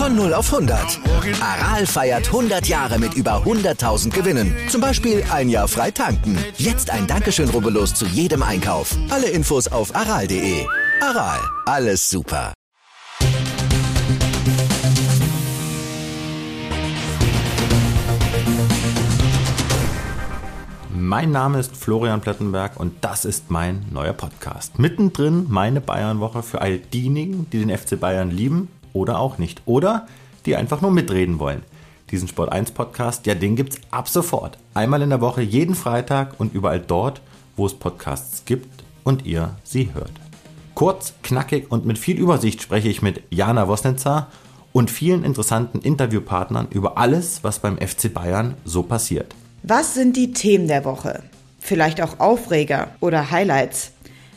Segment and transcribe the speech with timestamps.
[0.00, 0.98] Von 0 auf 100.
[1.42, 4.56] Aral feiert 100 Jahre mit über 100.000 Gewinnen.
[4.70, 6.38] Zum Beispiel ein Jahr frei tanken.
[6.56, 8.96] Jetzt ein Dankeschön, rubbellos zu jedem Einkauf.
[9.10, 10.64] Alle Infos auf aral.de.
[11.02, 12.54] Aral, alles super.
[20.94, 24.78] Mein Name ist Florian Plettenberg und das ist mein neuer Podcast.
[24.78, 29.62] Mittendrin meine Bayernwoche für all diejenigen, die den FC Bayern lieben oder auch nicht.
[29.66, 30.06] Oder
[30.46, 31.62] die einfach nur mitreden wollen.
[32.10, 34.58] Diesen Sport 1 Podcast, ja, den gibt's ab sofort.
[34.74, 37.20] Einmal in der Woche, jeden Freitag und überall dort,
[37.56, 40.12] wo es Podcasts gibt und ihr sie hört.
[40.74, 44.28] Kurz, knackig und mit viel Übersicht spreche ich mit Jana Wosnitzer
[44.72, 49.34] und vielen interessanten Interviewpartnern über alles, was beim FC Bayern so passiert.
[49.62, 51.22] Was sind die Themen der Woche?
[51.58, 53.92] Vielleicht auch Aufreger oder Highlights?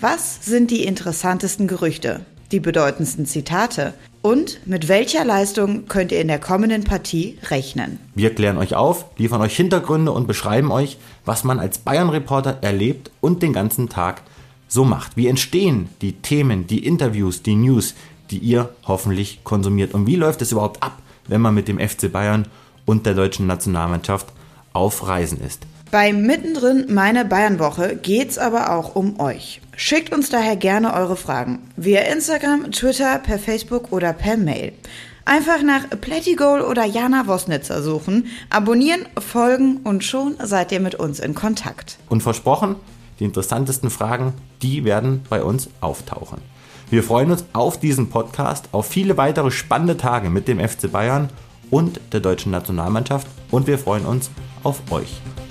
[0.00, 2.26] Was sind die interessantesten Gerüchte?
[2.54, 3.94] Die bedeutendsten Zitate?
[4.22, 7.98] Und mit welcher Leistung könnt ihr in der kommenden Partie rechnen?
[8.14, 13.10] Wir klären euch auf, liefern euch Hintergründe und beschreiben euch, was man als Bayern-Reporter erlebt
[13.20, 14.22] und den ganzen Tag
[14.68, 15.16] so macht.
[15.16, 17.96] Wie entstehen die Themen, die Interviews, die News,
[18.30, 19.92] die ihr hoffentlich konsumiert?
[19.92, 22.46] Und wie läuft es überhaupt ab, wenn man mit dem FC Bayern
[22.84, 24.28] und der deutschen Nationalmannschaft
[24.72, 25.66] auf Reisen ist.
[25.94, 29.60] Bei Mittendrin meine Bayernwoche geht's aber auch um euch.
[29.76, 34.72] Schickt uns daher gerne eure Fragen via Instagram, Twitter, per Facebook oder per Mail.
[35.24, 41.20] Einfach nach Plättigol oder Jana Wosnitzer suchen, abonnieren, folgen und schon seid ihr mit uns
[41.20, 41.96] in Kontakt.
[42.08, 42.74] Und versprochen,
[43.20, 46.38] die interessantesten Fragen, die werden bei uns auftauchen.
[46.90, 51.28] Wir freuen uns auf diesen Podcast, auf viele weitere spannende Tage mit dem FC Bayern
[51.70, 54.32] und der deutschen Nationalmannschaft und wir freuen uns
[54.64, 55.20] auf euch.